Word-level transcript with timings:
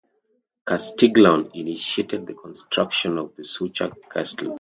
Castiglione 0.65 1.51
initiated 1.53 2.25
the 2.25 2.33
construction 2.33 3.19
of 3.19 3.35
the 3.35 3.43
Sucha 3.43 3.93
Castle. 4.11 4.49